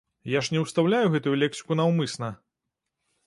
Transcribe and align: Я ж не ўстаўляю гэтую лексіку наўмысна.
Я 0.35 0.39
ж 0.45 0.53
не 0.53 0.61
ўстаўляю 0.63 1.11
гэтую 1.15 1.35
лексіку 1.43 1.77
наўмысна. 1.81 2.31